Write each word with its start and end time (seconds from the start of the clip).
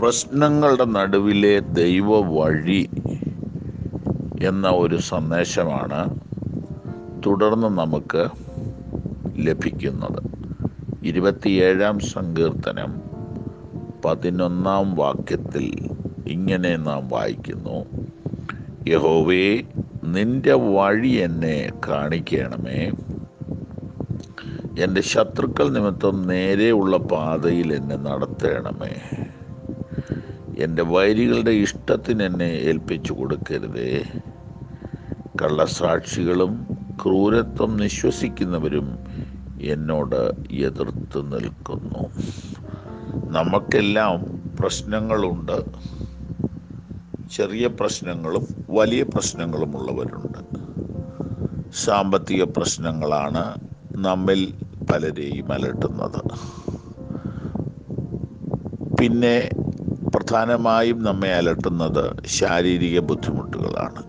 പ്രശ്നങ്ങളുടെ 0.00 0.84
നടുവിലെ 0.84 1.58
ദൈവ 1.58 2.20
വഴി 2.20 2.88
എന്ന 4.42 4.68
ഒരു 4.68 4.96
സന്ദേശമാണ് 4.96 6.20
തുടർന്ന് 7.26 7.66
നമുക്ക് 7.66 8.28
ലഭിക്കുന്നത്. 9.36 10.22
ഇരുപത്തിയേഴാം 11.04 11.98
സങ്കീർത്തനം 11.98 13.00
പതിനൊന്നാം 14.04 14.94
വാക്യത്തിൽ 14.94 15.88
ഇങ്ങനെ 16.26 16.76
നാം 16.76 17.08
വായിക്കുന്നു. 17.08 17.84
യഹോവേ 18.88 19.62
നിന്റെ 20.04 20.52
വഴി 20.52 21.08
എന്നെ 21.08 21.70
കാണിക്കണമേ. 21.88 22.90
എന്റെ 24.78 25.00
ശത്രുക്കൾ 25.00 25.68
നിമിത്തം 25.68 26.22
നേരെയുള്ള 26.26 26.96
പാതയിൽ 26.96 27.72
എന്നെ 27.72 27.96
നടത്തണമേ. 27.96 29.22
എന്റെ 30.56 30.82
വൈരികളുടെ 30.82 31.50
ഇഷ്ടത്തിന് 31.50 32.22
എന്നെ 32.22 32.44
ഏൽപ്പിച്ചു 32.44 33.12
കൊടുക്കരുതേ. 33.12 33.90
കള്ളസാക്ഷികളും 35.42 36.52
ക്രൂരത്വം 37.02 37.76
നിശ്വസിക്കുന്നവരും 37.76 38.88
എന്നോട് 39.60 40.20
എതിർത്ത് 40.52 41.32
നിൽക്കുന്നു. 41.32 42.02
നമുക്കെല്ലാം 43.28 44.16
പ്രശ്നങ്ങളുണ്ട്. 44.60 45.58
ചെറിയ 47.30 47.66
പ്രശ്നങ്ങളും 47.66 48.44
വലിയ 48.70 49.02
പ്രശ്നങ്ങളും 49.02 49.76
ഉള്ളവരുണ്ട്. 49.76 50.40
സാമ്പത്തിക 51.74 52.44
പ്രശ്നങ്ങളാണ് 52.44 53.44
നമ്മിൽ 53.96 54.54
പലരെയും 54.90 55.52
അലട്ടുന്നത്. 55.52 56.20
പിന്നെ 59.00 59.36
പ്രധാനമായും 60.16 61.02
നമ്മെ 61.02 61.34
അലട്ടുന്നത് 61.34 62.16
ശാരീരിക 62.26 63.00
ബുദ്ധിമുട്ടുകളാണ്. 63.00 64.02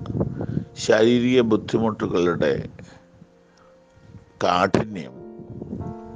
ശാരീരിക 0.77 1.41
ബുദ്ധിമുട്ടുകളുടെ 1.41 2.69
കാഠിന്യം 4.43 5.11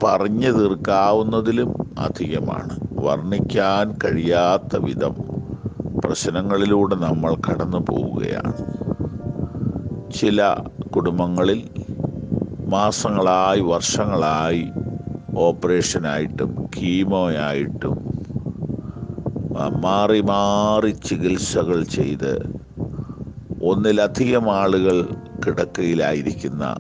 പറഞ്ഞു 0.03 0.52
തീർക്കാവുന്നതിലും 0.52 2.00
അധികമാണ്. 2.00 2.80
വർണിക്കാൻ 2.94 3.97
കഴിയാത്ത 4.03 4.78
വിധം 4.78 5.16
പ്രശ്നങ്ങളിലൂടെ 6.06 6.95
നമ്മൾ 6.95 7.36
കടന്നു 7.36 7.78
പോവുകയാണ്. 7.78 8.53
ചില 10.14 10.56
കുടുംബങ്ങളിൽ 10.95 11.69
മാസങ്ങളായി 12.67 13.62
വർഷങ്ങളായി 13.62 14.66
ഓപ്പറേഷനായിട്ടും 15.38 16.69
കീമോയായിട്ടും 16.78 18.11
മാറി 19.57 20.21
മാറി 20.21 20.91
ചികിത്സകൾ 20.91 21.83
ചെയ്ത് 21.83 22.61
ഒന്നിലധികം 23.61 24.52
ആളുകൾ 24.52 25.07
കിടക്കയിലായിരിക്കുന്ന 25.45 26.75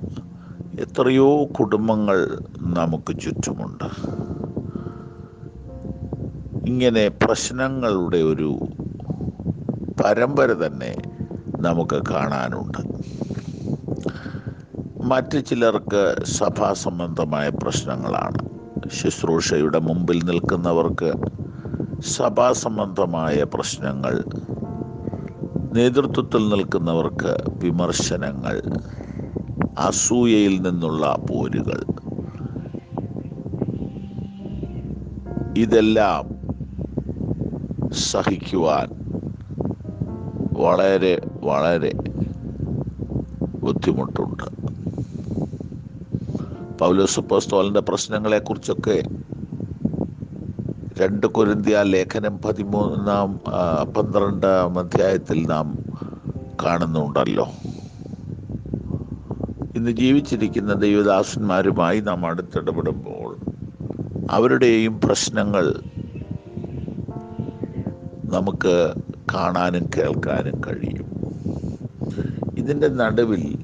എത്രയോ 0.79 1.45
കുടുംബങ്ങൾ 1.45 2.39
നമുക്ക് 2.59 3.19
ചുറ്റുമുണ്ട്. 3.19 3.83
ഇങ്ങനെ 6.69 7.07
പ്രശ്നങ്ങളുടെ 7.07 8.17
ഒരു 8.17 8.59
പരമ്പര 10.03 10.51
തന്നെ 10.51 10.95
നമുക്ക് 11.59 12.01
കാണാനുണ്ട്. 12.09 13.01
മറ്റ് 15.03 15.45
ചിലർക്ക് 15.45 16.15
സഭാ 16.23 16.73
സംബന്ധമായ 16.73 17.49
പ്രശ്നങ്ങളാണ്. 17.49 18.49
ശുശ്രൂഷയുടെ 18.89 19.79
മുമ്പിൽ 19.79 20.21
നിൽക്കുന്നവർക്ക് 20.25 21.40
സഭാ 22.01 22.53
സംബന്ധമായ 22.53 23.43
പ്രശ്നങ്ങൾ 23.43 24.23
നേതൃത്വത്തിൽ 25.73 26.49
നിൽക്കുന്നവർക്ക് 26.49 27.37
വിമർശനങ്ങൾ 27.49 28.61
അസൂയയിൽ 29.77 30.61
നിന്നുള്ള 30.61 31.17
പോരുകൾ. 31.29 31.83
ഇതെല്ലാം 35.57 36.29
സഹിക്കുവാൻ 37.93 38.87
വളരെ 40.53 41.21
വളരെ 41.43 41.91
ബുദ്ധിമുട്ടുണ്ട്. 43.59 44.43
പൗലോസ് 46.79 47.19
പോസ്തോലിന്റെ 47.19 47.79
പ്രശ്നങ്ങളെക്കുറിച്ചൊക്കെ 47.79 49.03
രണ്ട് 50.99 51.27
കൊരിന്ത്യ 51.27 51.81
ലേഖനം 51.81 52.37
പതിമൂന്നാം 52.37 53.39
പന്ത്രണ്ടാം 53.93 54.79
അധ്യായത്തിൽ 54.79 55.45
നാം 55.45 55.77
കാണുന്നുണ്ടല്ലോ. 56.63 57.47
ഇന്ന് 59.75 59.91
ജീവിച്ചിരിക്കുന്ന 59.91 60.73
ദൈവദാസന്മാരുമായി 60.73 61.99
നാം 61.99 62.25
അടുത്തിടപെടുമ്പോൾ 62.25 63.37
അവരുടെയും 64.31 64.99
പ്രശ്നങ്ങൾ 65.01 65.73
നമുക്ക് 68.25 68.93
കാണാനും 69.33 69.89
കേൾക്കാനും 69.97 70.61
കഴിയും. 70.67 71.07
ഇതിന്റെ 72.57 72.87
നടുവിൽ 72.87 73.57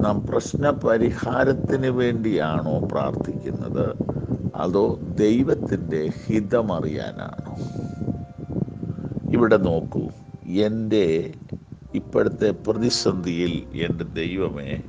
നാം 0.00 0.26
പ്രശ്ന 0.26 0.70
പരിഹാരത്തിന് 0.70 1.86
വേണ്ടിയാണോ 1.86 2.78
പ്രാർത്ഥിക്കുന്നത്? 2.92 4.11
അതോ 4.54 4.98
ദൈവത്തിന്റെ 5.18 6.10
ഹിതമറിയാനാണോ? 6.26 7.56
ഇവിടെ 9.32 9.56
നോക്കൂ. 9.56 10.08
എന്റെ 10.46 11.32
ഇപ്പോഴത്തെ 11.94 12.50
പ്രതിസന്ധിയിൽ 12.50 13.66
എന്റെ 13.74 14.04
ദൈവമേ 14.04 14.82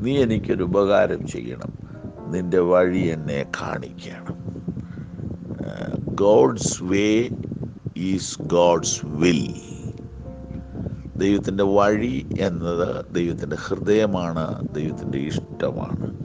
നീ 0.00 0.18
എനിക്കൊരു 0.18 0.64
ഉപകാരം 0.64 1.26
ചെയ്യണം. 1.26 1.72
നിന്റെ 2.32 2.58
വഴി 2.58 2.98
എന്നെ 2.98 3.46
കാണിക്കണം. 3.62 4.36
God's 6.14 6.82
way 6.82 7.28
is 7.96 8.42
God's 8.42 9.06
will. 9.06 9.54
ദൈവത്തിന്റെ 11.16 11.64
വഴി 11.64 12.26
എന്നത് 12.40 13.14
ദൈവത്തിന്റെ 13.14 13.56
ഹൃദയമാണ് 13.56 14.74
ദൈവത്തിന്റെ 14.74 15.18
ഇഷ്ടമാണ്. 15.18 16.18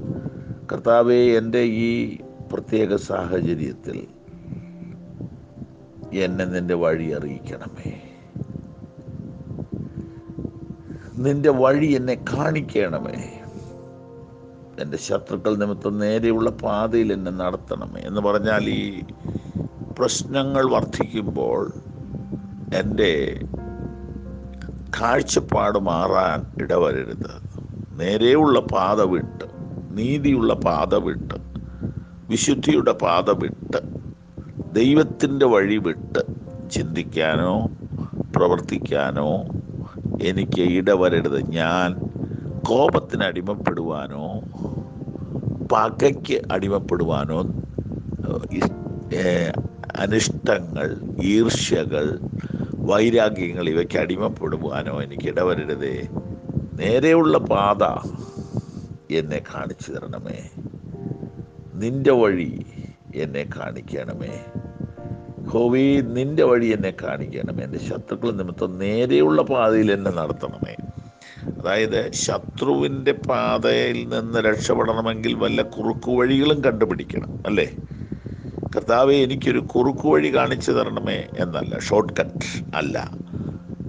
കർത്താവെ 0.72 1.16
എന്റെ 1.16 1.60
ഈ 1.60 2.18
പ്രത്യേക 2.54 2.96
സാഹചര്യത്തിൽ 2.96 4.08
എന്നെ 6.14 6.46
നിന്റെ 6.46 6.74
വഴി 6.74 7.12
അറിയിക്കണമേ. 7.12 8.02
നിന്റെ 11.18 11.50
വഴി 11.50 11.86
എന്നെ 11.86 12.26
കാണിക്കണമേ. 12.34 13.42
എന്റെ 14.80 14.98
ശത്രുക്കൾ 14.98 15.56
നിമിത്തം 15.56 16.00
നേരെയുള്ള 16.00 16.50
പാതയിൽ 16.50 17.14
എന്നെ 17.14 17.32
നടത്തണമേ 17.32 18.02
എന്ന് 18.02 18.22
പറഞ്ഞാൽ 18.22 18.70
ഈ 18.70 19.04
പ്രശ്നങ്ങൾ 20.00 20.70
വർദ്ധിക്കുമ്പോൾ 20.70 21.74
എന്റെ 22.74 23.40
കാഴ്ചപ്പാട് 25.02 25.80
മാറാൻ 25.80 26.64
ഇടവരരുത്. 26.64 27.48
നേരെയുള്ള 28.00 28.60
പാത 28.60 29.02
വിട്ട് 29.02 29.46
നീതിയുള്ള 29.92 30.54
പാത 30.54 30.96
വിട്ട് 30.96 31.47
വിശുദ്ധിയുടെ 32.30 32.92
പാത 32.92 33.30
വിട്ട് 33.30 33.80
ദൈവത്തിന്റെ 34.76 35.46
വഴി 35.46 35.78
വിട്ട് 35.78 36.22
ചിന്തിക്കാനോ 36.72 37.54
പ്രവർത്തിക്കാനോ 38.36 39.30
എനിക്ക് 40.22 40.62
ഇടവരരുത്. 40.62 41.40
ഞാൻ 41.52 41.90
കോപത്തിന് 42.70 43.24
അടിമപ്പെടുവാനോ 43.24 44.26
പകയ്ക്ക് 45.74 46.42
അടിമപ്പെടുവാനോ 46.52 47.40
അനിഷ്ടങ്ങൾ 49.96 50.88
ഈർഷ്യകൾ 51.24 52.20
വൈരാഗ്യങ്ങൾ 52.74 53.70
ഇവയ്ക്ക് 53.70 53.98
അടിമപ്പെടുവാനോ 53.98 55.02
എനിക്ക് 55.02 55.28
ഇടവരരുതേ. 55.28 55.96
നേരെയുള്ള 56.74 57.38
പാത 57.38 57.84
എന്നെ 59.14 59.42
കാണിച്ചു 59.56 59.92
തരണമേ. 59.92 60.40
നിന്റെ 61.78 62.12
വഴി 62.12 62.66
എന്നെ 63.16 63.50
കാണിക്കണമേ. 63.58 64.46
ഹോവി 65.50 66.02
നിന്റെ 66.02 66.44
വഴി 66.44 66.66
എന്നെ 66.66 66.94
കാണിക്കണമേ. 67.04 67.64
എന്റെ 67.64 67.80
ശത്രുക്കൾ 67.80 68.32
നിമിത്തം 68.32 68.78
നേരെയുള്ള 68.78 69.42
പാതയിൽ 69.42 69.92
എന്നെ 69.92 70.12
നടത്തണമേ. 70.12 70.76
അതായത് 71.60 72.12
ശത്രുവിന്റെ 72.12 73.12
പാതയിൽ 73.12 74.10
നിന്ന് 74.10 74.40
രക്ഷപ്പെടണമെങ്കിൽ 74.40 75.34
വല്ല 75.34 75.62
കുറുക്കു 75.62 76.12
വഴികളും 76.12 76.64
കണ്ടുപിടിക്കണം 76.64 77.44
അല്ലേ? 77.46 77.76
കർത്താവെ 78.76 79.16
എനിക്കൊരു 79.16 79.60
കുറുക്കു 79.60 80.08
വഴി 80.08 80.36
കാണിച്ചു 80.36 80.72
തരണമേ 80.72 81.28
എന്നല്ല 81.38 81.80
ഷോർട്ട് 81.80 82.14
കട്ട് 82.20 82.76
അല്ല. 82.76 83.12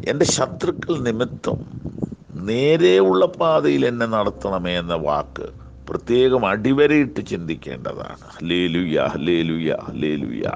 എന്റെ 0.08 0.24
ശത്രുക്കൾ 0.24 1.00
നിമിത്തം 1.00 1.80
നേരെയുള്ള 2.46 3.26
പാതയിൽ 3.26 3.86
എന്നെ 3.86 4.06
നടത്തണമേ 4.06 4.78
എന്ന 4.78 4.94
വാക്ക് 4.94 5.67
പ്രത്യേകം 5.88 6.46
അടിവരയിട്ട് 6.46 7.26
ചിന്തിക്കേണ്ടതാണ്. 7.26 8.50
ലേലുയ 8.50 9.10
ലേലുയ 9.16 9.76
ലേലുയ 9.90 10.50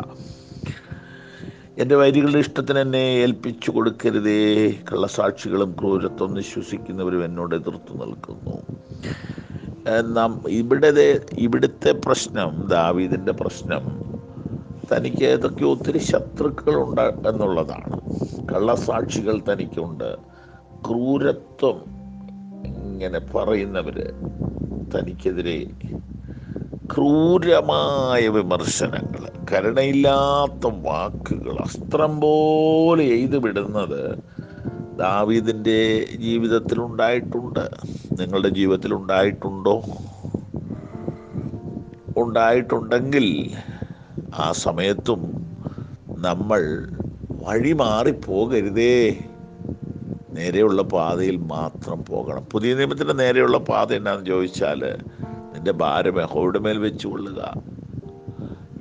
എന്റെ 1.79 1.96
വൈരികളുടെ 1.96 2.38
ഇഷ്ടത്തിന് 2.38 2.79
എന്നെ 2.79 2.99
ഏൽപ്പിച്ചു 2.99 3.70
കൊടുക്കരുതേ. 3.70 4.70
കള്ളസാക്ഷികളും 4.93 5.76
ക്രൂരത്വം 5.81 6.34
വിശ്വസിക്കുന്നവരും 6.34 7.25
എന്നോട് 7.25 7.55
എതിർത്തു 7.55 7.93
നിൽക്കുന്നു. 7.93 8.62
നാം 10.14 10.43
ഇവിടെ 10.49 11.20
ഇവിടുത്തെ 11.38 11.93
പ്രശ്നം 11.93 12.69
ദാവീദിന്റെ 12.70 13.32
പ്രശ്നം 13.32 13.84
തനിക്ക് 14.93 15.25
ഏതൊക്കെ 15.25 15.64
ഒത്തിരി 15.64 15.99
ശത്രുക്കളുണ്ട് 15.99 17.29
എന്നുള്ളതാണ്. 17.29 18.00
കള്ളസാക്ഷികൾ 18.49 19.40
തനിക്കുണ്ട്. 19.52 20.17
ക്രൂരത്വം 20.88 21.81
ഇങ്ങനെ 22.67 23.19
പറയുന്നവർ 23.19 23.96
തനിക്കെതിരെ 24.96 25.66
ക്രൂരമായ 26.94 28.28
വിമർശനങ്ങൾ 28.28 29.28
കരുണയില്ലാത്ത 29.52 30.72
വാക്കുകൾ 30.74 31.56
അസ്ത്രം 31.56 32.20
പോലെ 32.20 33.04
എഴുതി 33.04 33.36
വിടുന്നത് 33.36 34.18
ദാവീദിന്റെ 34.98 36.06
ജീവിതത്തിൽ 36.16 36.80
ഉണ്ടായിട്ടുണ്ട്. 36.80 37.70
നിങ്ങളുടെ 38.18 38.48
ജീവിതത്തിൽ 38.48 38.94
ഉണ്ടായിട്ടുണ്ടോ? 38.94 39.82
ഉണ്ടായിട്ടുണ്ടെങ്കിൽ 42.16 43.50
ആ 44.34 44.52
സമയത്തും 44.52 45.46
നമ്മൾ 46.18 46.88
വഴി 47.30 47.72
മാറിപ്പോകരുതേ 47.72 49.18
നേരെയുള്ള 50.32 50.82
പാതയിൽ 50.82 51.37
മാത്രം 51.37 52.05
പോകണം. 52.05 52.44
പുതിയ 52.44 52.75
നിയമത്തിന്റെ 52.75 53.12
നേരെയുള്ള 53.12 53.58
പാത 53.58 53.93
എന്നാന്ന് 53.93 54.26
ചോദിച്ചാൽ 54.26 54.99
നിന്റെ 55.55 55.73
ഭാരം 55.73 56.20
യഹോയുടെ 56.20 56.58
മേൽ 56.58 56.79
വെച്ച് 56.79 57.06
കൊള്ളുക. 57.06 57.55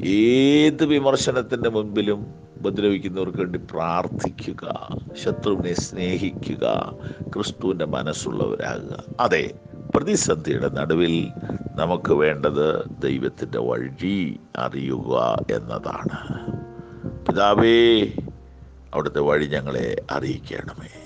ഏത് 0.06 0.86
വിമർശനത്തിന്റെ 0.86 1.70
മുൻപിലും 1.70 2.34
ഉപദ്രവിക്കുന്നവർക്ക് 2.58 3.38
വേണ്ടി 3.38 3.60
പ്രാർത്ഥിക്കുക 3.72 4.96
ശത്രുവിനെ 5.26 5.74
സ്നേഹിക്കുക 5.74 6.96
ക്രിസ്തുവിന്റെ 7.34 7.86
മനസ്സുള്ളവരാകുക. 7.86 9.04
അതെ 9.20 9.52
പ്രതിസന്ധിയുടെ 9.96 10.70
നടുവിൽ 10.70 11.28
നമുക്ക് 11.76 12.14
വേണ്ടത് 12.14 12.86
ദൈവത്തിന്റെ 13.02 13.60
വഴി 13.60 14.40
അറിയുക 14.58 15.38
എന്നതാണ്. 15.52 16.52
പിതാവേ 17.28 18.02
അവിടുത്തെ 18.94 19.20
വഴി 19.20 19.46
ഞങ്ങളെ 19.46 20.02
അറിയിക്കണമേ. 20.12 21.01